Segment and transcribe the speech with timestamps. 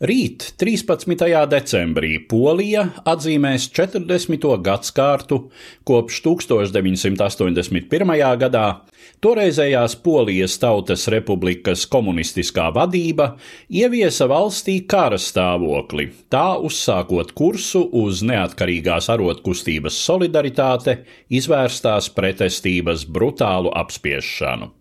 [0.00, 1.28] Rīt, 13.
[1.50, 4.46] decembrī, Polija atzīmēs 40.
[4.64, 5.42] gadsimtu
[5.84, 8.14] kopš 1981.
[8.40, 8.64] gadā
[9.20, 13.34] toreizējās Polijas Tautas Republikas komunistiskā vadība
[13.68, 24.79] ieviesa valstī kara stāvokli, tā uzsākot kursu uz neatkarīgās arotkustības solidaritāte, izvērstās pretestības brutālu apspiešanu.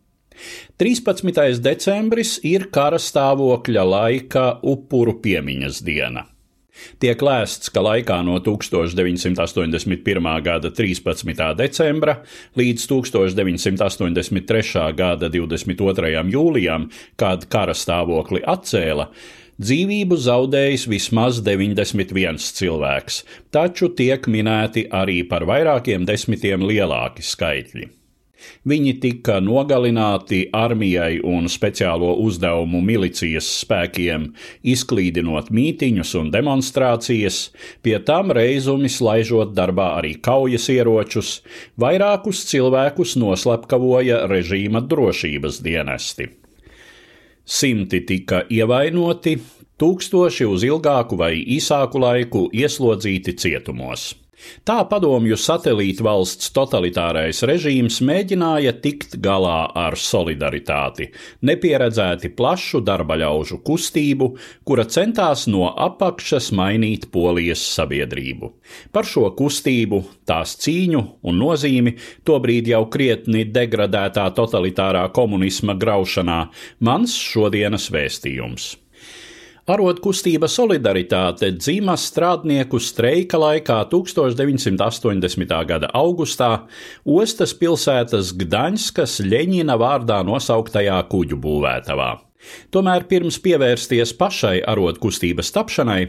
[0.80, 1.62] 13.
[1.64, 6.26] decembris ir kara stāvokļa laika upuru piemiņas diena.
[7.00, 10.30] Tiek lēsts, ka laikā no 1981.
[10.46, 11.56] gada 13.
[11.60, 12.16] decembra
[12.60, 14.86] līdz 1983.
[14.96, 16.32] gada 22.
[16.34, 19.10] jūlijam, kad kara stāvokli atcēla,
[19.60, 27.99] dzīvību zaudējis vismaz 91 cilvēks, taču tiek minēti arī par vairākiem desmitiem lielāki skaitļi.
[28.68, 34.30] Viņi tika nogalināti armijai un speciālo uzdevumu milicijas spēkiem,
[34.74, 37.40] izklīdinot mītiņus un demonstrācijas,
[37.84, 41.40] pie tam reizumis laižot darbā arī kaujas ieročus,
[41.80, 46.30] vairākus cilvēkus noslepkavoja režīma drošības dienesti.
[47.50, 49.40] Simti tika ievainoti,
[49.80, 54.12] tūkstoši uz ilgāku vai īsāku laiku ieslodzīti cietumos.
[54.68, 61.10] Tā padomju satelīta valsts totalitārais režīms mēģināja tikt galā ar solidaritāti,
[61.46, 64.32] nepieredzēti plašu darba ļaužu kustību,
[64.68, 68.52] kura centās no apakšas mainīt polijas sabiedrību.
[68.96, 71.96] Par šo kustību, tās cīņu un nozīmi
[72.28, 76.44] tobrīd jau krietni degradētā totalitārā komunisma graušanā
[76.86, 78.76] mans šodienas vēstījums.
[79.70, 85.54] Arotkustība Solidaritāte dzima strādnieku streika laikā 1980.
[85.70, 86.48] gada augustā
[87.06, 92.10] ostas pilsētas Gdaņskas Ļeņina vārdā nosauktajā kuģu būvētavā.
[92.74, 96.02] Tomēr pirms pievērsties pašai arotkustības tapšanai,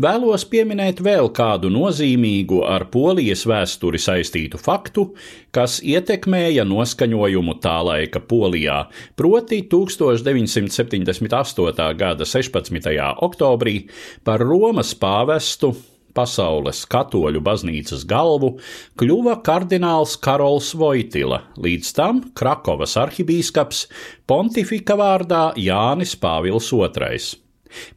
[0.00, 5.14] vēlos pieminēt vēl kādu nozīmīgu ar polijas vēsturi saistītu faktu,
[5.54, 8.84] kas ietekmēja noskaņojumu tā laika Polijā,
[9.16, 11.94] proti 1978.
[12.00, 12.88] gada 16.
[13.28, 13.76] oktobrī
[14.24, 15.74] par Romas pāvestu
[16.16, 18.54] pasaules katoļu baznīcas galvu
[19.00, 23.86] kļuva kardināls Karols Vojtila, līdz tam Krakovas arhibīskaps
[24.30, 27.40] pontifika vārdā Jānis Pāvils II.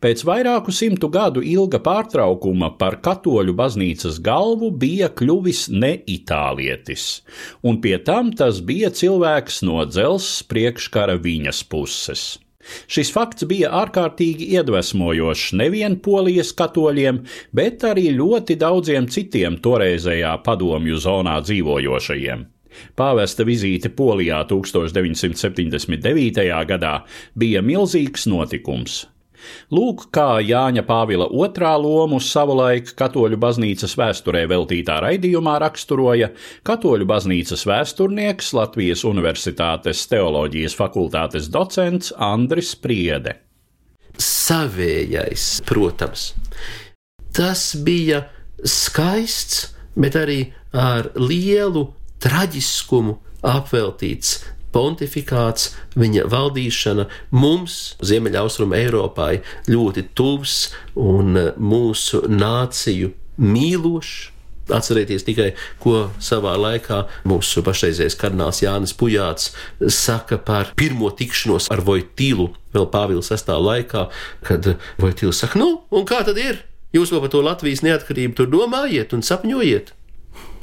[0.01, 7.05] Pēc vairāku simtu gadu ilga pārtraukuma par katoļu baznīcas galvu bija kļuvis neitālietis,
[7.61, 12.27] un pie tam tas bija cilvēks no dzelzs priekškara viņas puses.
[12.87, 17.23] Šis fakts bija ārkārtīgi iedvesmojošs nevien polijas katoļiem,
[17.55, 22.45] bet arī ļoti daudziem citiem toreizējā padomju zonā dzīvojošajiem.
[22.97, 26.47] Pāvesta vizīte Polijā 1979.
[26.69, 26.95] gadā
[27.33, 29.07] bija milzīgs notikums.
[29.73, 36.31] Lūk, kā Jāņa Pāvila otrā lomu savulaik Katoļu baznīcas vēsturē veltītā raidījumā raksturoja
[36.67, 43.37] Katoļu baznīcas vēsturnieks Latvijas Universitātes teoloģijas fakultātes docents Andris Priede.
[44.17, 46.31] Savējais, protams,
[47.35, 48.23] tas bija
[48.65, 50.39] skaists, bet arī
[50.73, 51.85] ar lielu
[52.23, 54.39] traģiskumu apveltīts
[54.75, 60.57] pontifikāts, viņa valdīšana mums, Ziemeļaustrum Eiropai, ļoti tuvs
[60.95, 64.33] un mūsu nāciju mīlošs.
[64.67, 71.79] Atcerieties tikai, ko savā laikā mūsu pašreizējais kardināls Jānis Pujāts saka par pirmo tikšanos ar
[71.87, 74.09] Vojtīlu, vēl Pāvila sastāvā laikā,
[74.43, 76.65] kad Vojtīls saka, nu, un kā tad ir?
[76.91, 79.93] Jūs vēl par to Latvijas neatkarību tur domājiet un sapņojiet?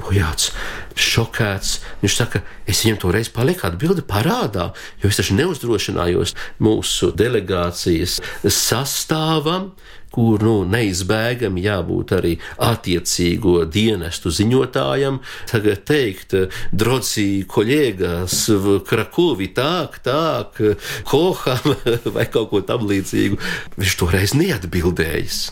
[0.05, 0.51] Pujāts
[0.95, 1.79] šokēts.
[2.01, 4.71] Viņš saka, es viņam toreiz paliku atbildi parādā,
[5.03, 9.73] jo es taču neuzdrošinājos mūsu delegācijas sastāvam,
[10.15, 12.31] kur nu, neizbēgami jābūt arī
[12.63, 15.19] attiecīgo dienestu ziņotājam.
[15.51, 16.37] Tagad teikt,
[16.71, 18.45] droci kolēgas,
[18.87, 20.63] Krakovi, tāk, tāk,
[21.11, 21.75] Koham
[22.15, 23.41] vai kaut ko tam līdzīgu.
[23.75, 25.43] Viņš toreiz neatbildējis.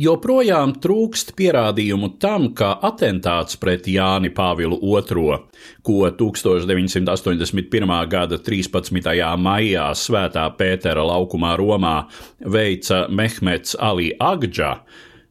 [0.00, 5.34] Joprojām trūkst pierādījumu tam, ka atentāts pret Jāni Pāvilu II,
[5.84, 7.92] ko 1981.
[8.08, 9.10] gada 13.
[9.36, 11.94] maijā Svētā Pētera laukumā Romā
[12.40, 14.72] veica Mehmets Ali Agdža,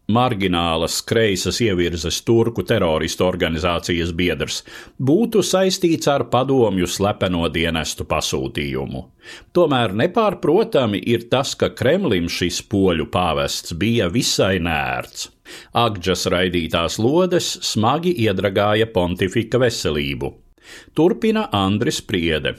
[0.10, 4.64] marginālas kreisas ievirzes turku teroristu organizācijas biedrs,
[4.98, 9.04] būtu saistīts ar padomju slepeno dienestu pasūtījumu.
[9.54, 15.30] Tomēr nepārprotami ir tas, ka Kremlim šis poļu pāvests bija visai nērts.
[15.78, 20.34] Agģas raidītās lodes smagi iedragāja pontifika veselību.
[20.94, 22.56] Turpina Andris Priede.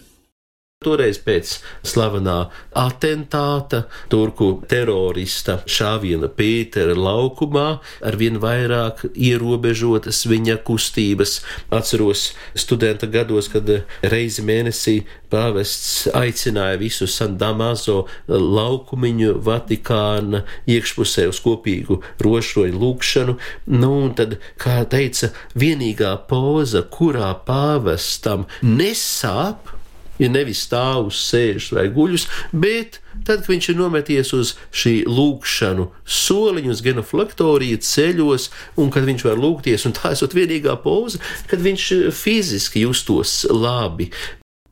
[0.80, 1.50] Toreiz pēc
[1.84, 2.34] slavenā
[2.80, 7.64] atentāta, turku terorista šāviena Pētera laukumā,
[8.08, 11.34] ar vien vairāk ierobežotas viņa kustības.
[11.68, 12.22] Atceros
[12.56, 13.68] studenta gados, kad
[14.00, 14.94] reizi mēnesī
[15.28, 23.34] pāvests aicināja visu San Damaso laukumiņu Vatikāna iekšpusē uz kopīgu rošroņu lūkšanu.
[23.76, 25.28] Nu, un tad, kā teica,
[25.60, 29.76] vienīgā poza, kurā pāvestam nesāp,
[30.20, 35.88] ir nevis stāvus, sēžus vai guļus, bet tad, kad viņš ir nometies uz šī lūkšanu
[36.04, 38.50] soliņu, uz genoflektoriju ceļos,
[38.80, 44.10] un kad viņš var lūgties, un tā esot vienīgā poza, kad viņš fiziski justos labi.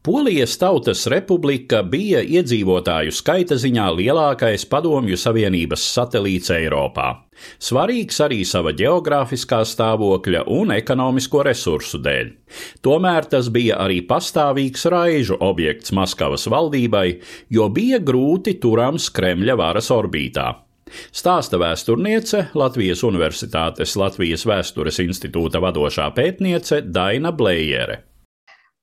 [0.08, 7.10] Polijas Tautas Republika bija iedzīvotāju skaita ziņā lielākais Padomju Savienības satelīts Eiropā.
[7.60, 12.32] Svarīgs arī sava geogrāfiskā stāvokļa un ekonomisko resursu dēļ.
[12.80, 17.06] Tomēr tas bija arī pastāvīgs raižu objekts Maskavas valdībai,
[17.52, 20.54] jo bija grūti turams Kremļa varas orbītā.
[21.12, 28.07] Stāsta vēsturniece, Latvijas Universitātes Latvijas Vēstures institūta vadošā pētniece Daina Blējere.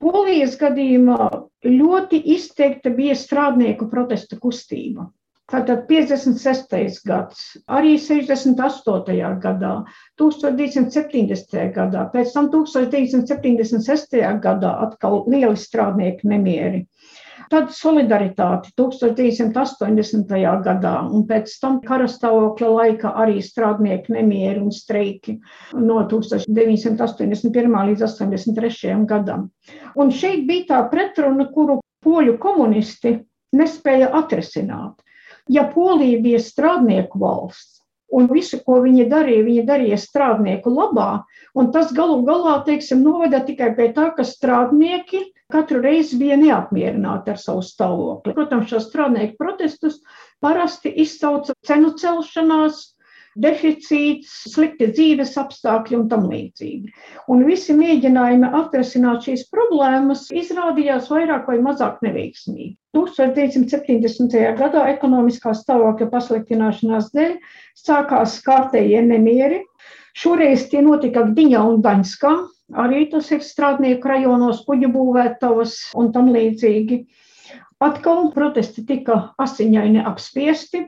[0.06, 1.30] Polijas gadījumā
[1.66, 5.08] ļoti izteikta bija strādnieku protesta kustība.
[5.50, 7.00] Tātad 56.
[7.06, 7.42] gads,
[7.78, 9.18] arī 68.
[9.42, 9.74] gadā,
[10.22, 11.58] 1970.
[11.74, 14.22] gadā, pēc tam 1976.
[14.46, 16.86] gadā atkal lieli strādnieku nemieri.
[17.52, 20.34] Tad solidaritāte 1980.
[20.66, 25.38] gadā, un pēc tam karastāvokļa laika arī strādnieku nemieri un streiki
[25.78, 27.78] no 1981.
[27.92, 28.96] līdz 83.
[29.10, 29.50] gadam.
[29.96, 33.18] Un šeit bija tā pretruna, kuru poļu komunisti
[33.56, 35.02] nespēja atrisināt.
[35.50, 37.75] Ja Polija bija strādnieku valsts,
[38.14, 41.26] un visu, ko viņi darīja, viņi darīja strādnieku labā,
[41.58, 47.34] un tas galu galā, teiksim, noveda tikai pie tā, ka strādnieki katru reizi bija neapmierināti
[47.34, 48.34] ar savu stāvokli.
[48.34, 50.02] Protams, šo strādnieku protestus
[50.44, 52.95] parasti izsauca cenu celšanās,
[53.42, 56.94] deficīts, slikti dzīves apstākļi un tam līdzīgi.
[57.32, 62.76] Un visi mēģinājumi atrisināt šīs problēmas izrādījās vairāk vai mazāk neveiksmīgi.
[62.96, 64.40] 1970.
[64.60, 67.38] gadā ekonomiskā stāvokļa pasliktināšanās dēļ
[67.82, 69.64] sākās kārtējie nemieri.
[70.16, 72.36] Šoreiz tie notika Gdiņā un Daņskā,
[72.74, 77.04] Arī tas ir strādnieku rajonos, kuģu būvētavas un tam līdzīgi.
[77.86, 80.86] Atkal protesti tika asiņaini apspiesti,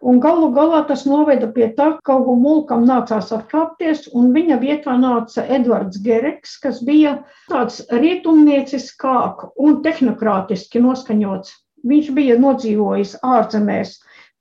[0.00, 5.44] un galu galā tas noveda pie tā, ka Mulkam nācās atkāpties, un viņa vietā nāca
[5.58, 11.54] Edvards Gereks, kas bija tāds rietumnieciskāk un tehnokrātiski noskaņots.
[11.86, 13.96] Viņš bija nodzīvojis ārzemēs,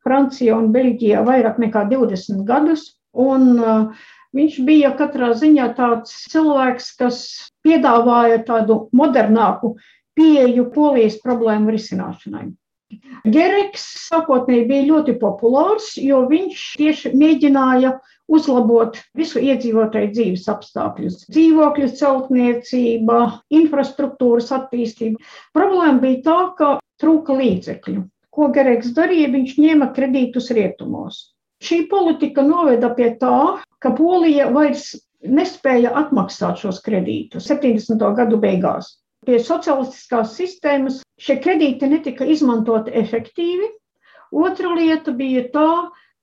[0.06, 4.06] Francijā un Beļģijā vairāk nekā 20 gadus, un uh,
[4.36, 7.20] Viņš bija katrā ziņā tāds cilvēks, kas
[7.64, 9.78] piedāvāja tādu modernāku
[10.18, 12.50] pieeju polijas problēmu risināšanai.
[13.26, 17.96] Gereks sākotnēji bija ļoti populārs, jo viņš tieši mēģināja
[18.38, 21.24] uzlabot visu iedzīvotāju dzīves apstākļus.
[21.34, 23.20] Dzīvokļu celtniecība,
[23.60, 25.22] infrastruktūras attīstība.
[25.58, 26.70] Problēma bija tā, ka
[27.02, 28.06] trūka līdzekļu.
[28.36, 29.32] Ko Gereks darīja?
[29.34, 31.22] Viņš ņēma kredītus rietumos.
[31.64, 34.92] Šī politika noveda pie tā, ka Polija vairs
[35.26, 38.02] nespēja atmaksāt šos kredītus 70.
[38.18, 38.98] gadu beigās.
[39.26, 43.72] Pie socialistiskās sistēmas šie kredīti netika izmantoti efektīvi.
[44.36, 45.70] Otra lieta bija tā,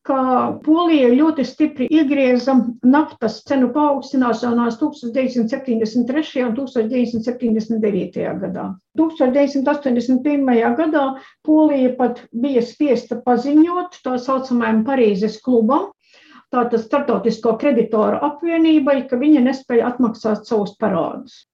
[0.06, 0.18] ka
[0.64, 2.56] Polija ļoti stipri iegrieza
[2.94, 6.42] naftas cenu paaugstināšanās 1973.
[6.48, 8.26] un 1979.
[8.42, 8.66] gadā.
[8.98, 10.74] 1981.
[10.80, 11.04] gadā
[11.46, 15.92] Polija pat bija spiesta paziņot tā saucamajam Parīzes klubam,
[16.52, 21.44] tātad Startautisko kreditoru apvienībai, ka viņa nespēja atmaksāt savus parādus.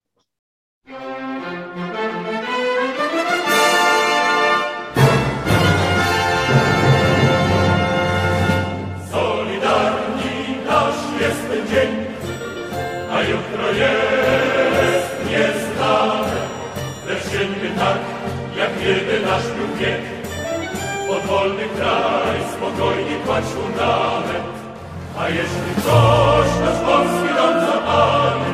[25.19, 28.48] A jeśli ktoś nasz polski dom zapali,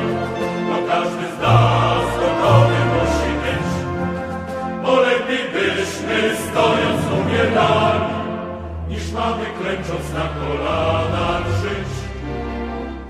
[6.56, 8.14] stojąc umierali,
[8.88, 11.92] niż mamy klęcząc na kolanach żyć.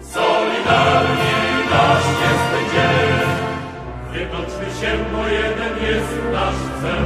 [0.00, 1.34] Solidarni
[1.70, 3.12] nasz jest dzień,
[4.12, 7.04] zjednoczmy się, bo jeden jest nasz cel.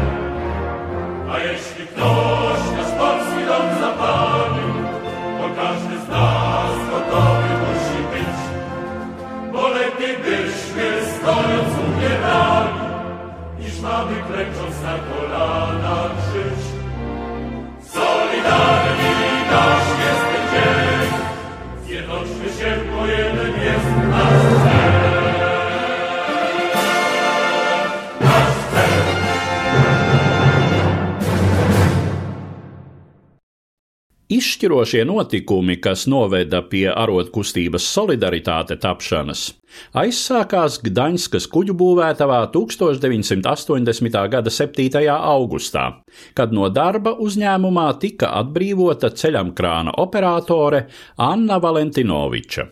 [1.33, 4.20] A jeśli ktoś nasz polski dom zapali,
[13.83, 16.61] mamy klęcząc na kolanach żyć.
[17.93, 19.13] Solidarni
[19.51, 21.09] nasz jest dzień,
[21.87, 22.81] zjednoczmy się,
[34.41, 39.43] Izšķirošie notikumi, kas noveda pie arotkustības solidaritāte tapšanas,
[40.01, 44.19] aizsākās Gdaņskas kuģu būvētavā 1980.
[44.33, 45.05] gada 7.
[45.19, 45.85] augustā,
[46.33, 50.87] kad no darba uzņēmumā tika atbrīvota ceļamkrāna operātore
[51.21, 52.71] Anna Valentinoviča.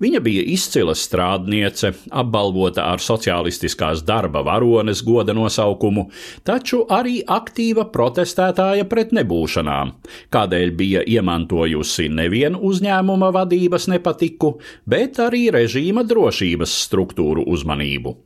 [0.00, 6.06] Viņa bija izcila strādniece, apbalvota ar sociālistiskās darba varones goda nosaukumu,
[6.44, 9.92] taču arī aktīva protestētāja pret nebūšanām,
[10.34, 14.56] kādēļ bija iemantojusi nevienu uzņēmuma vadības nepatiku,
[14.86, 18.16] bet arī režīma drošības struktūru uzmanību.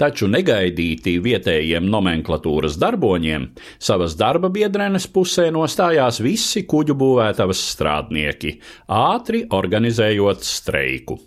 [0.00, 9.44] Taču negaidīti vietējiem nomenklatūras darboņiem savas darba biedrenes pusē nostājās visi kuģu būvētavas strādnieki, ātri
[9.50, 11.20] organizējot streiku.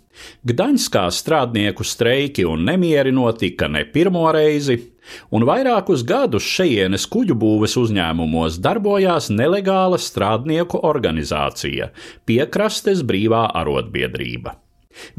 [0.48, 4.78] Gdaņskā strādnieku streiki un nemieri notika ne pirmo reizi,
[5.30, 11.92] un vairākus gadus šejienes kuģu būves uzņēmumos darbojās nelegāla strādnieku organizācija-
[12.28, 14.58] Piekrastes brīvā arotbiedrība.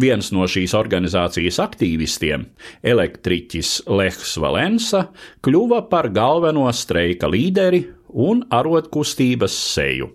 [0.02, 2.46] Viens no šīs organizācijas aktīvistiem,
[2.84, 5.08] elektriķis Lehs Valensa,
[5.46, 10.14] kļuva par galveno streika līderi un arotkustības seju.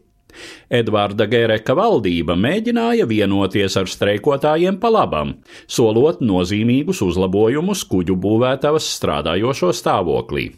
[0.74, 5.36] Edvarda Gēreka valdība mēģināja vienoties ar streikotājiem pa labam,
[5.70, 10.48] solot nozīmīgus uzlabojumus kuģu būvētavas strādājošo stāvoklī.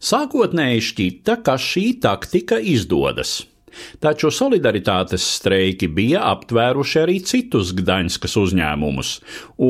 [0.00, 3.42] Sākotnēji šķita, ka šī taktika izdodas.
[4.02, 9.12] Taču solidaritātes streiki bija aptvēruši arī citus Gdaņskas uzņēmumus,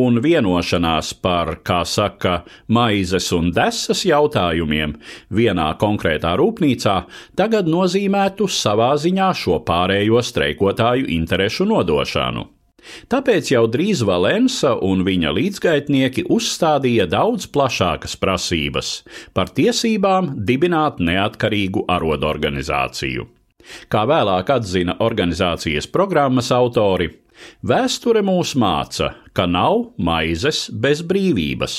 [0.00, 4.96] un vienošanās par, kā saka, maizes un desas jautājumiem
[5.30, 6.96] vienā konkrētā rūpnīcā
[7.38, 12.48] tagad nozīmētu savā ziņā šo pārējo streikotāju interešu nodošanu.
[13.12, 18.92] Tāpēc jau drīz Valensa un viņa līdzgaitnieki uzstādīja daudz plašākas prasības
[19.36, 23.28] par tiesībām dibināt neatkarīgu arodorganizāciju.
[23.92, 27.10] Kā vēlāk atzina organizācijas programmas autori,
[27.64, 31.76] Vēsture mūs māca, ka nav maizes bez brīvības.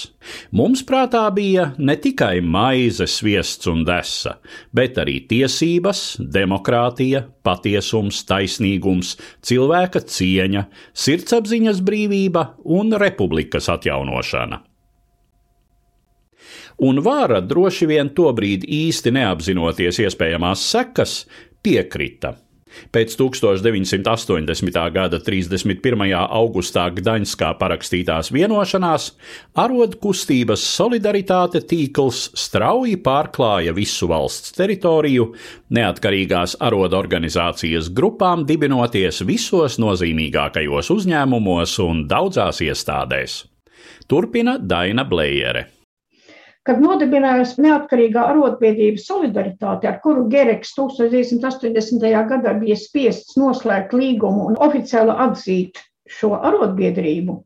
[0.58, 4.38] Mums prātā bija ne tikai maize, sviests un desa,
[4.74, 6.04] bet arī tiesības,
[6.38, 10.68] demokrātija, patiesums, taisnīgums, cilvēka cieņa,
[11.06, 14.64] sirdsapziņas brīvība un republikas atjaunošana.
[16.82, 21.20] Un vāra droši vien tobrīd īsti neapzinoties iespējamās sekas,
[21.62, 22.40] piekrita.
[22.92, 24.78] Pēc 1980.
[24.96, 26.14] gada 31.
[26.22, 29.10] augustā Gdaņskā parakstītās vienošanās
[29.60, 35.28] arodkustības solidaritāte tīkls strauji pārklāja visu valsts teritoriju,
[35.76, 43.44] neatkarīgās arodorganizācijas grupām dibinoties visos nozīmīgākajos uzņēmumos un daudzās iestādēs.
[44.08, 45.81] Turpina Daina Blējere.
[46.68, 52.04] Kad nodibinājās neatkarīgā arotbiedrība solidaritāte, ar kuru Gereks 1980.
[52.30, 57.40] gadā bija spiests noslēgt līgumu un oficiāli atzīt šo arotbiedrību,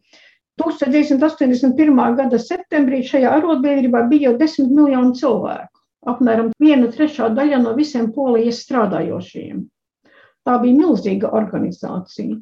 [0.60, 2.16] 1981.
[2.16, 5.82] gada septembrī šajā arotbiedrībā bija jau 10 miljoni cilvēku,
[6.12, 9.66] apmēram viena trešā daļa no visiem polijas strādājošajiem.
[10.46, 12.38] Tā bija milzīga organizācija.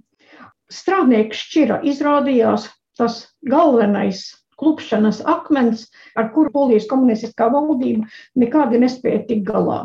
[0.74, 4.28] Strādnieku šķira izrādījās tas galvenais
[4.64, 8.08] klupšanas akmens, ar kuru polijas komunistiskā valdība
[8.40, 9.84] nekādi nespēja tikt galā.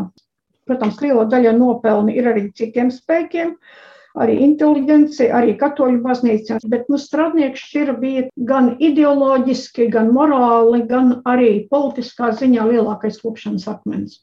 [0.68, 3.54] Protams, liela daļa nopelni ir arī citiem spēkiem,
[4.23, 11.18] arī inteliģenci, arī katoļu baznīca, bet nu, strādnieks šķira bija gan ideoloģiski, gan morāli, gan
[11.28, 14.20] arī politiskā ziņā lielākais klupšanas akmens.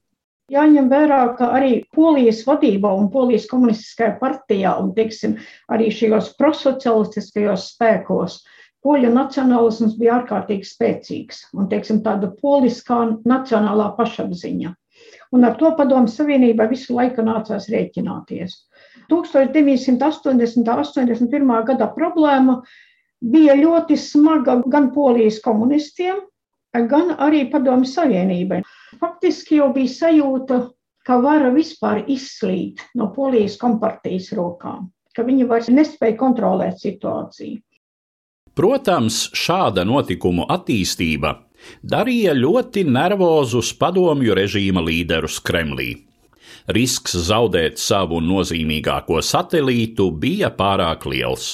[0.53, 5.39] Jāņem vērā, ka arī polijas vadībā un polijas komunistiskajā partijā un, teiksim,
[5.73, 8.43] arī šajos prosocialistiskajos spēkos
[8.85, 14.73] poļu nacionālisms bija ārkārtīgi spēcīgs un teiksim, tāda poliskā nacionālā pašapziņa.
[15.35, 18.53] Un ar to padomu savienībai visu laiku nācās rēķināties.
[19.11, 20.61] 1980.
[20.61, 21.55] un 81.
[21.67, 22.61] gada problēma
[23.33, 26.21] bija ļoti smaga gan polijas komunistiem,
[26.89, 28.61] gan arī padomju savienībai.
[29.01, 30.61] Faktiski jau bija sajūta,
[31.05, 37.61] ka vara vispār izslīd no polijas kompartijas rokām, ka viņi vairs nespēja kontrolēt situāciju.
[38.55, 41.33] Protams, šāda notikumu attīstība
[41.83, 45.89] darīja ļoti nervozus padomju režīma līderus Kremlī.
[46.71, 51.51] Risks zaudēt savu nozīmīgāko satelītu bija pārāk liels.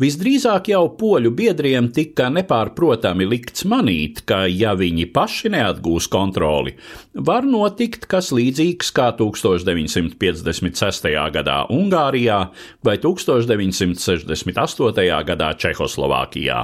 [0.00, 6.72] Visdrīzāk jau poļu biedriem tika nepārprotami likts manīt, ka, ja viņi paši neatgūs kontroli,
[7.14, 11.08] var notikt kas līdzīgs kā 1956.
[11.36, 12.40] gadā Ungārijā
[12.84, 15.24] vai 1968.
[15.32, 16.58] gadā Čehoslovākijā.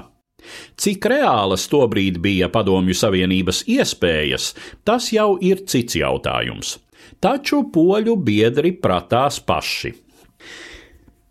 [0.76, 4.52] Cik reālas tobrīd bija Padomju Savienības iespējas,
[4.84, 6.78] tas jau ir cits jautājums.
[7.20, 10.03] Taču poļu biedri pratās paši.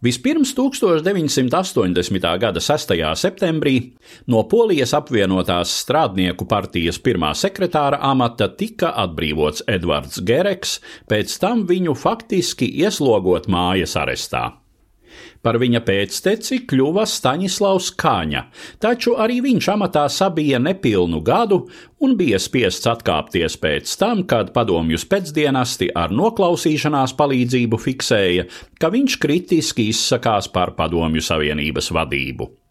[0.03, 2.37] Vispirms 1980.
[2.39, 2.89] gada 6.
[3.15, 3.93] septembrī
[4.27, 11.95] no Polijas apvienotās strādnieku partijas pirmā sekretāra amata tika atbrīvots Edvards Gereks, pēc tam viņu
[11.95, 14.62] faktiski ieslogot mājas arestā.
[15.43, 18.45] Par viņa pēcteci kļuva Staņislavs Kāņa,
[18.79, 21.65] taču arī viņš amatā sabija nepilnu gadu
[21.99, 28.47] un bija spiests atkāpties pēc tam, kad padomju pēcdienasti ar noklausīšanās palīdzību fiksēja,
[28.79, 32.62] ka viņš kritiski izsakās par padomju savienības vadību.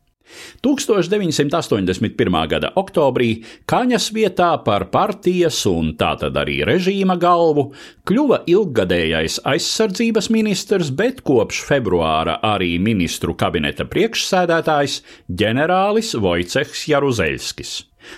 [0.65, 2.39] 1981.
[2.51, 3.31] gada oktobrī
[3.69, 7.69] Kaņas vietā par partijas un tātad arī režīma galvu
[8.09, 17.73] kļuva ilggadējais aizsardzības ministrs, bet kopš februāra arī ministru kabineta priekšsēdētājs ģenerālis Vojcehs Jaruzeļskis.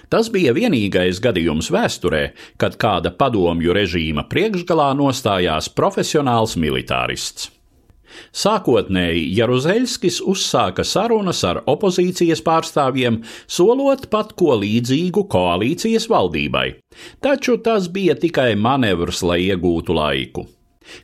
[0.08, 2.24] Tas bija vienīgais gadījums vēsturē,
[2.60, 7.53] kad kāda padomju režīma priekšgalā nostājās profesionāls militārists.
[8.34, 16.66] Sākotnēji Jaruzeļskis uzsāka sarunas ar opozīcijas pārstāvjiem, solot pat ko līdzīgu koalīcijas valdībai.
[17.24, 20.48] Taču tas bija tikai manevrs, lai iegūtu laiku.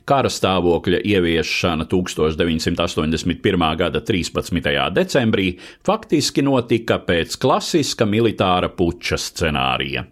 [0.05, 3.67] Kara stāvokļa ieviešana 1981.
[3.81, 4.71] gada 13.
[4.93, 5.47] decembrī
[5.87, 10.05] faktiski notika pēc klasiska militāra puča scenārija.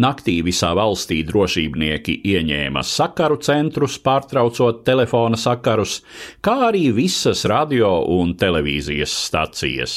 [0.00, 6.00] Naktī visā valstī drošībnieki ieņēma sakaru centrus, pārtraucot telefona sakarus,
[6.40, 9.96] kā arī visas radio un televīzijas stacijas.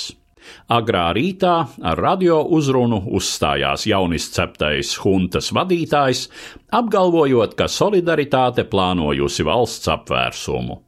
[0.69, 6.27] Agrā rītā ar radio uzrunu uzstājās jaunizceptais huntas vadītājs,
[6.75, 10.81] apgalvojot, ka solidaritāte plānojusi valsts apvērsumu.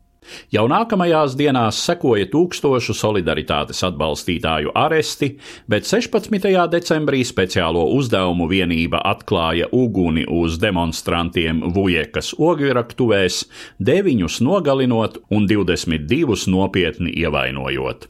[0.54, 5.34] Jau nākamajās dienās sekoja tūkstošu solidaritātes atbalstītāju aresti,
[5.70, 6.50] bet 16.
[6.72, 13.42] decembrī speciālo uzdevumu vienība atklāja uguni uz demonstrantiem Vujekas ogļraktuvēs,
[13.80, 18.08] deviņus nogalinot un 22 nopietni ievainojot.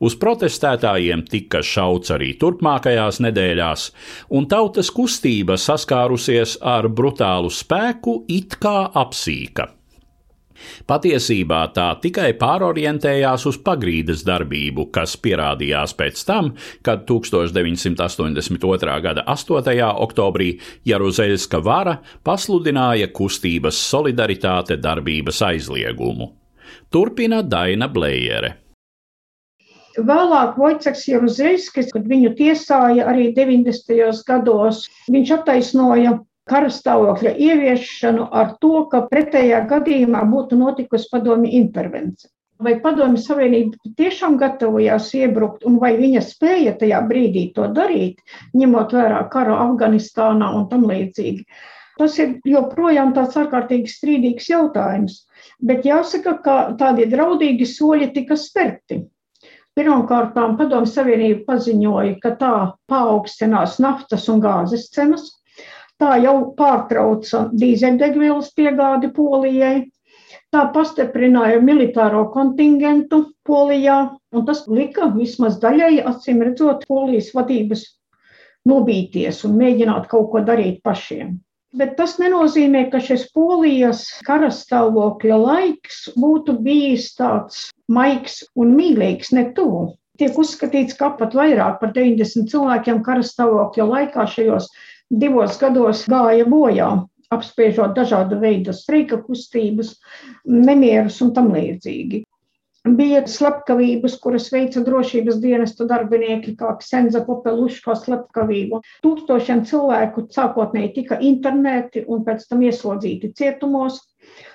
[0.00, 3.88] Uz protestētājiem tika šauts arī turpmākajās nedēļās,
[4.34, 9.77] un tautas kustība saskārusies ar brutālu spēku, it kā apsīka.
[10.88, 16.52] Patiesībā tā tikai pārorientējās uz pagrīdes darbību, kas pierādījās pēc tam,
[16.86, 19.00] kad 1982.
[19.04, 19.80] gada 8.
[20.06, 20.52] oktobrī
[20.88, 26.32] Jaruzeļska vara pasludināja kustības solidaritāte darbības aizliegumu.
[26.92, 28.54] Turpina Daina Blējere.
[29.98, 34.22] Vēlāk Vojceks Jaruzeļskis, kad viņu tiesāja arī 90.
[34.28, 36.12] gados, viņš attaisnoja
[36.50, 42.28] karastāvokļa ieviešanu ar to, ka pretējā gadījumā būtu notikusi padomju intervence.
[42.58, 48.18] Vai padomju savienība tiešām gatavojās iebrukt, un vai viņa spēja tajā brīdī to darīt,
[48.58, 51.46] ņemot vērā karu Afganistānā un tam līdzīgi.
[51.98, 55.22] Tas ir joprojām tāds ārkārtīgi strīdīgs jautājums.
[55.62, 59.04] Bet jāsaka, ka tādi draudīgi soļi tika spērti.
[59.78, 62.54] Pirmkārt, Padomju Savienība paziņoja, ka tā
[62.90, 65.28] paaugstinās naftas un gāzes cenas.
[65.98, 69.88] Tā jau pārtrauca dīzeļdegvielas piegādi Polijai.
[70.54, 73.98] Tā pastiprināja militāro kontingentu Polijā,
[74.32, 77.84] un tas lika vismaz daļai, acīm redzot, Polijas vadības
[78.68, 81.36] nobīties un mēģināt kaut ko darīt pašiem.
[81.76, 89.50] Bet tas nenozīmē, ka šis polijas karastāvokļa laiks būtu bijis tāds maigs un mīlīgs, ne
[89.56, 89.90] tuvu.
[90.18, 94.70] Tiek uzskatīts, ka pat vairāk par 90 cilvēkiem karastāvokļa laikā šajos
[95.10, 96.88] divos gados gāja bojā,
[97.34, 99.96] apspiežot dažādu veidu streika kustības,
[100.44, 102.24] nemierus un tam līdzīgi.
[102.96, 108.80] Bija slepkavības, kuras veica drošības dienesta darbinieki, kā Ksenza Popeluško slepkavību.
[109.04, 113.98] Tūkstošiem cilvēku sākotnēji tika internēti un pēc tam ieslodzīti cietumos.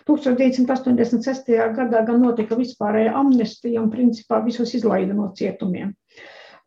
[0.08, 1.52] 1986.
[1.78, 5.94] gadā gan notika vispārēja amnestija un principā visus izlaida no cietumiem.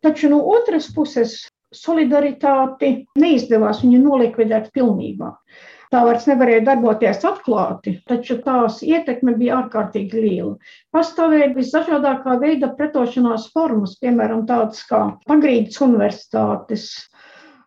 [0.05, 1.39] Taču no otras puses
[1.75, 5.33] solidaritāti neizdevās viņu nolikvidēt pilnībā.
[5.87, 10.57] Tā vairs nevarēja darboties atklāti, taču tās ietekme bija ārkārtīgi liela.
[10.91, 16.89] Pastāvēja visdažādākā veida pretošanās formas, piemēram, tādas kā pagrīdes universitātes,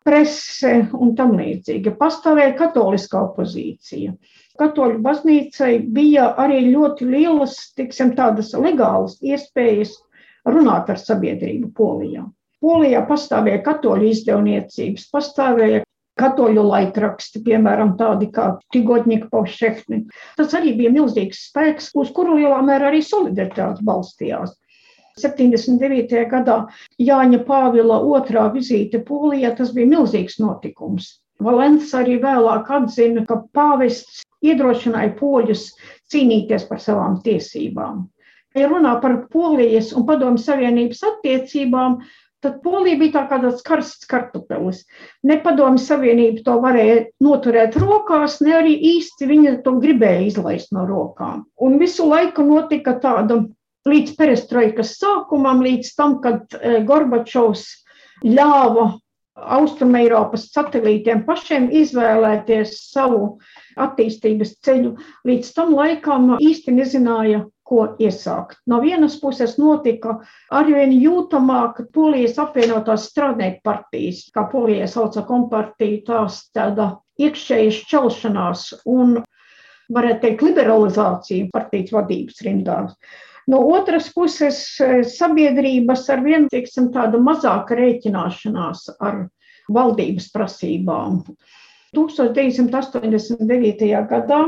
[0.04, 1.94] prese un tam līdzīgi.
[1.96, 4.12] Pastāvēja katoliskā opozīcija.
[4.60, 9.96] Katoļu baznīcai bija arī ļoti lielas, tiksim, tādas legālas iespējas
[10.44, 12.26] runāt ar sabiedrību Polijā.
[12.60, 15.84] Polijā pastāvēja katoļu izdevniecības, pastāvēja
[16.20, 20.02] katoļu laikraksti, piemēram, tādi kā Tigotņika Povšehni.
[20.36, 24.52] Tas arī bija milzīgs spēks, uz kuru lielā mērā arī solidaritāte balstījās.
[25.20, 26.12] 79.
[26.30, 26.58] gadā
[27.00, 31.16] Jāņa Pāvila otrā vizīte Polijā, tas bija milzīgs notikums.
[31.40, 35.70] Valents arī vēlāk atzina, ka pāvests iedrošināja poļus
[36.12, 38.04] cīnīties par savām tiesībām.
[38.56, 42.00] Ja runā par Polijas un Padomju Savienības attiecībām,
[42.44, 44.84] tad Polija bija tā kā tāds karsts kartupelis.
[45.26, 50.86] Ne Padomju Savienība to varēja noturēt rokās, ne arī īsti viņa to gribēja izlaist no
[50.88, 51.44] rokām.
[51.60, 53.42] Un visu laiku notika tāda
[53.88, 57.68] līdz perestroikas sākumam, līdz tam, kad eh, Gorbačovs
[58.24, 58.90] ļāva
[59.40, 63.38] Austrumēropas satelītiem pašiem izvēlēties savu
[63.80, 64.96] attīstības ceļu.
[65.28, 68.58] Līdz tam laikam īsti nezināja, ko iesākt.
[68.66, 70.16] No vienas puses notika
[70.50, 79.20] arvien jūtamāk polijas apvienotās strādnieku partijas, kā polijā sauca kompartija, tās tāda iekšēja šķelšanās un,
[79.94, 82.94] varētu teikt, liberalizācija partijas vadības rindās.
[83.50, 84.60] No otras puses,
[85.14, 89.24] sabiedrības ar vienu, teiksim, tādu mazāku rēķināšanās ar
[89.70, 91.22] valdības prasībām.
[91.96, 93.90] 1989.
[94.10, 94.40] gadā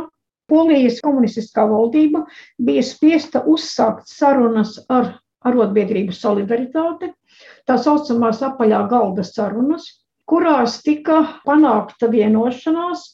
[0.50, 2.24] Polijas komunistiskā valdība
[2.58, 5.14] bija spiesta uzsākt sarunas ar
[5.46, 7.10] arotbiedrību solidaritāti,
[7.66, 9.86] tā saucamās apaļā galda sarunas,
[10.28, 13.06] kurās tika panākta vienošanās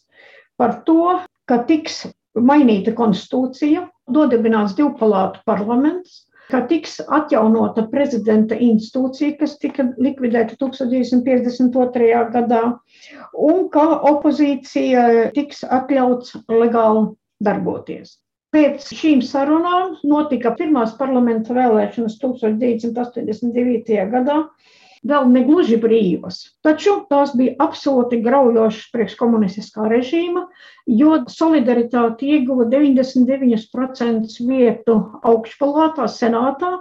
[0.60, 2.02] par to, ka tiks
[2.36, 12.22] mainīta konstitūcija, dodibināts divpalātu parlaments, ka tiks atjaunota prezidenta institūcija, kas tika likvidēta 1952.
[12.36, 12.62] gadā,
[13.48, 15.04] un ka opozīcija
[15.36, 17.04] tiks atļauts legāli
[17.44, 18.16] darboties.
[18.54, 23.98] Pēc šīm sarunām notika pirmās parlamenta vēlēšanas 1989.
[24.14, 24.38] gadā,
[25.06, 26.40] vēl negluži brīvas.
[26.66, 30.46] Taču tās bija absolūti graujošas priekškomunistiskā režīma,
[30.86, 36.78] jo solidaritāte ieguva 99% vietu augšpalātā, senātā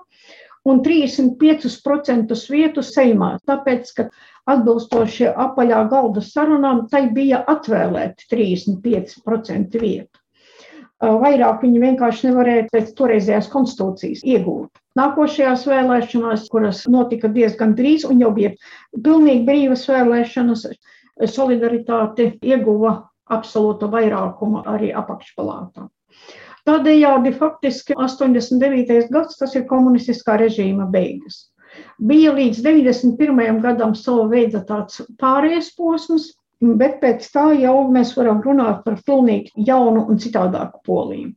[0.67, 3.38] un 35% vietu Seimā.
[3.47, 4.10] Tāpēc, ka
[4.51, 10.26] atbilstoši apaļā galda sarunām, tai bija atvēlēti 35% vietu.
[10.97, 14.79] Vairāk viņi vienkārši nevarēja pēc toreizējās konstitūcijas iegūt.
[14.97, 18.55] Nākošajās vēlēšanās, kuras notika diezgan drīz un jau bija
[18.95, 20.65] pilnīgi brīvas vēlēšanas,
[21.29, 22.95] solidaritāte ieguva
[23.29, 25.86] absolūtu vairākumu arī apakšpalātā.
[26.67, 29.05] Tādējādi faktiski 89.
[29.13, 31.45] gads tas ir komunistiskā režīma beigas.
[32.10, 33.62] Bija līdz 91.
[33.62, 39.67] gadam sava veida tāds pārējais posms, bet pēc tā jau mēs varam runāt par pilnīgi
[39.69, 41.33] jaunu un citādāku poliju.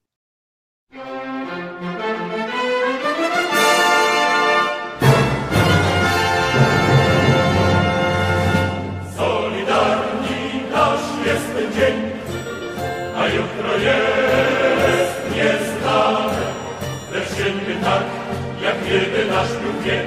[19.41, 19.51] nasz
[19.85, 20.07] wiek.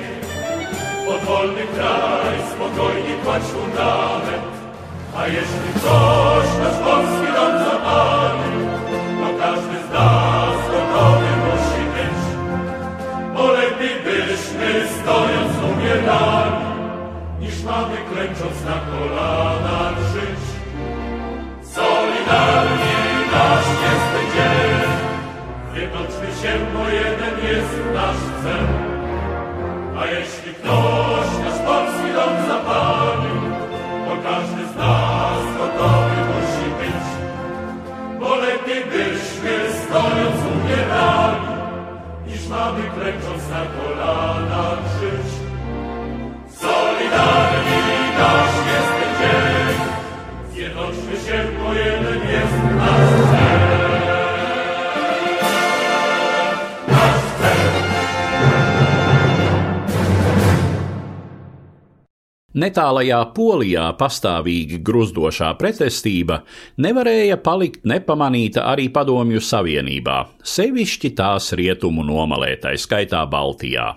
[1.06, 4.63] Podwolny kraj, spokojnie kładź fundament.
[5.18, 8.54] A jeśli ktoś nasz polski dom zapali,
[9.20, 12.20] to każdy z nas gotowy musi być.
[13.34, 16.66] Bo lepiej byśmy stojąc umierali,
[17.40, 20.44] niż mamy klęcząc na kolanach żyć.
[21.62, 22.96] Solidarni
[23.32, 24.90] nasz jest dzień,
[25.74, 28.68] zjednoczmy się, bo jeden jest nasz cel.
[29.98, 31.13] A jeśli ktoś
[43.04, 45.32] klęcząc na kolanach żyć.
[46.60, 47.82] Solidarni
[48.18, 49.76] nasz jest dzień,
[50.54, 53.13] zjednoczmy się, bo jeden jest nasz
[62.54, 66.44] Netālajā Polijā pastāvīgi gruzdošā pretestība
[66.86, 73.90] nevarēja palikt nepamanīta arī Padomju Savienībā, sevišķi tās rietumu nomalē, tā skaitā Baltijā.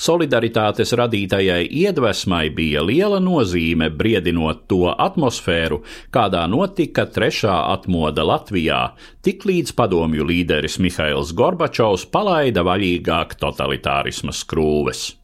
[0.00, 8.80] Solidaritātes radītajai iedvesmai bija liela nozīme briedinot to atmosfēru, kādā notika trešā atmoda Latvijā,
[9.22, 15.19] tiklīdz padomju līderis Mihails Gorbačovs palaida vaļīgāk totalitārisma skrūves.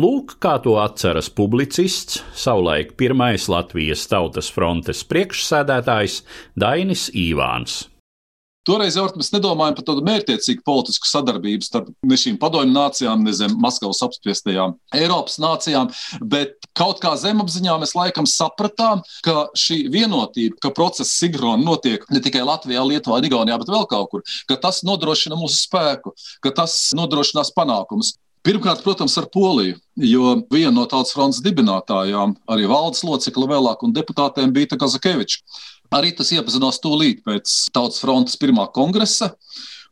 [0.00, 6.22] Lūk, kā to atceras publicists, savulaik pirmais Latvijas Tautas frontes priekšsēdētājs
[6.58, 7.84] Dainis Īvāns.
[8.68, 13.32] Toreiz jau mēs nedomājam par tādu mērķiecīgu politisku sadarbību starp ne šīm padomju nācijām, ne
[13.32, 15.88] zem Maskavas apspiestajām Eiropas nācijām,
[16.20, 22.20] bet kaut kā zemapziņā mēs laikam sapratām, ka šī vienotība, ka process Sigrona notiek ne
[22.20, 26.12] tikai Latvijā, Lietuvā, Igaunijā, bet vēl kaut kur, ka tas nodrošina mūsu spēku,
[26.44, 28.18] ka tas nodrošinās panākumus.
[28.46, 33.92] Pirmkārt, protams, ar Poliju, jo viena no tautas fronts dibinātājām, arī valdes locekla vēlāk un
[33.92, 35.42] deputātiem bija Kazakevičs.
[35.92, 39.34] Arī tas iepazinās tūlīt pēc tautas frontes pirmā kongresa.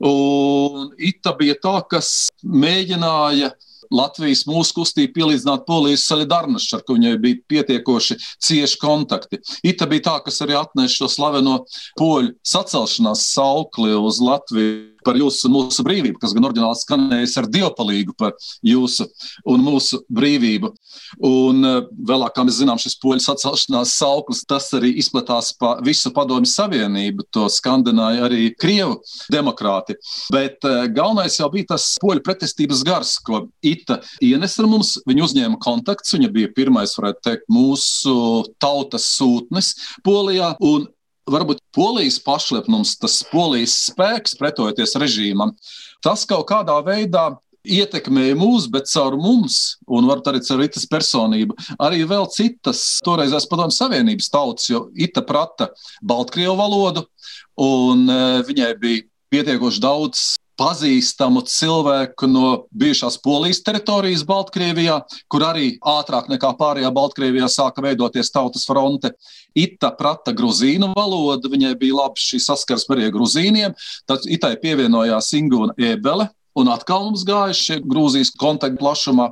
[0.00, 3.50] Un Ita bija tā, kas mēģināja
[3.94, 9.40] Latvijas mūsu kustību pielīdzināt Polijas solidarnošai, ar ko viņai bija pietiekoši cieši kontakti.
[9.66, 11.62] Ita bija tā, kas arī atnesa šo slaveno
[11.98, 18.14] poļu sacelšanās saukli uz Latviju par jūsu mūsu brīvību, kas gan oriģināli skanējis ar dievpalīgu
[18.18, 18.35] par
[18.66, 19.07] jūsu
[19.49, 20.73] un mūsu brīvību.
[21.25, 21.79] Un eh,
[22.11, 27.29] vēlāk, kā mēs zinām, šis poļu sacelšanās sauklis, tas arī izplatās pa visu padomju savienību,
[27.35, 28.99] to skandināja arī Krievu
[29.33, 29.97] demokrāti.
[30.35, 34.97] Bet eh, galvenais jau bija tas poļu pretestības gars, ko Ita ienes ar mums.
[35.09, 38.14] Viņa uzņēma kontakts, viņa bija pirmais, varētu teikt, mūsu
[38.61, 39.73] tautas sūtnis
[40.05, 40.53] Polijā.
[40.64, 40.87] Un
[41.32, 45.54] varbūt polijas pašlepnums, tas polijas spēks pretojoties režīmam,
[46.04, 47.30] tas kaut kādā veidā
[47.68, 53.48] ietekmēja mūs, bet caur mums, un varbūt arī caur Itas personību, arī vēl citas toreizējās
[53.50, 57.04] padomju savienības tautas, jo Ita prata Baltkrievu valodu,
[57.60, 60.26] un e, viņai bija pietiekoši daudz
[60.59, 64.99] pazīstamu cilvēku no bijušās Polijas teritorijas Baltkrievijā,
[65.31, 69.12] kur arī ātrāk nekā pārējā Baltkrievijā sāka veidoties tautas fronte.
[69.59, 75.77] Ita prata gruzīnu valodu, viņai bija labi šī saskarsme ar gruzīniem, tad Itai pievienojās Ingūna
[75.79, 79.31] Ebele, un atkal mums gāja šie Grūzijas kontakti plašumā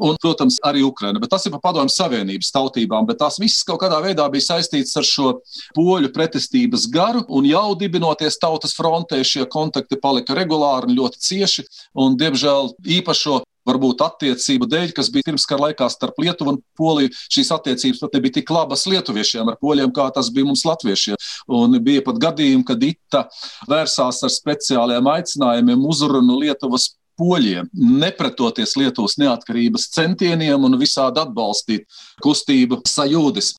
[0.00, 1.20] un, protams, arī Ukraina.
[1.22, 4.96] Bet tas ir par padomju savienības tautībām, bet tās visas kaut kādā veidā bija saistītas
[5.00, 5.36] ar šo
[5.76, 11.66] poļu pretestības garu, un jau dibinoties tautas frontē, šie kontakti palika regulāri un ļoti cieši,
[11.98, 17.12] un, diemžēl, īpašo varbūt attiecību dēļ, kas bija pirmskara laikā starp Lietuvu un Poliju.
[17.32, 21.18] Šīs attiecības pat nebija tik labas lietuviešiem ar poļiem, kā tas bija mums latviešiem.
[21.52, 23.26] Un bija pat gadījumi, kad Ita
[23.70, 26.90] vērsās ar speciāliem aicinājumiem uzrunu Lietuvas
[27.22, 27.70] poļiem,
[28.02, 31.86] nepretoties Lietuvas neatkarības centieniem un visādi atbalstīt
[32.24, 33.54] kustību sajūdis.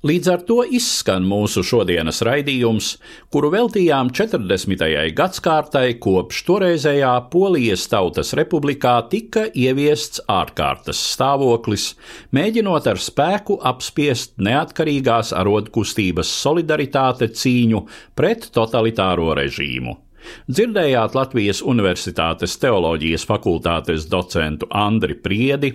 [0.00, 2.94] Līdz ar to izskan mūsu šodienas raidījums,
[3.28, 4.86] kuru veltījām 40.
[5.12, 11.90] gadsimtai, kopš toreizējā Polijas Tautas Republikā tika ieviests ārkārtas stāvoklis,
[12.32, 17.84] mēģinot ar spēku apspiest neatkarīgās arodkustības solidaritāte cīņu
[18.16, 20.00] pret totalitāro režīmu.
[20.50, 25.72] Dzirdējāt Latvijas Universitātes teoloģijas fakultātes docentu Andri Priedi,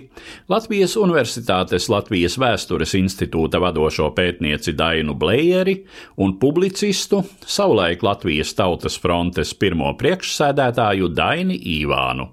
[0.52, 5.78] Latvijas Universitātes Latvijas Vēstures institūta vadošo pētnieci Dainu Blējeri
[6.22, 12.30] un publicistu, savulaik Latvijas Tautas frontes pirmo priekšsēdētāju Daini Īvānu.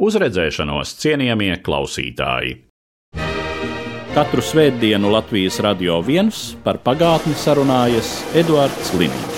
[0.00, 2.56] Uzredzēšanos cienījamie klausītāji!
[4.10, 9.29] Katru svētdienu Latvijas radio viens par pagātni sarunājas Eduards Līniju.